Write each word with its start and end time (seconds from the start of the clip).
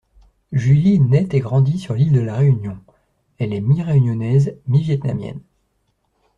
Julie 0.51 0.99
nait 0.99 1.27
et 1.31 1.39
grandit 1.41 1.77
sur 1.77 1.93
l'île 1.93 2.11
de 2.13 2.21
La 2.21 2.33
Réunion, 2.37 2.75
elle 3.37 3.53
est 3.53 3.61
mi-réunionnaise 3.61 4.57
mi-vietnamienne. 4.65 5.41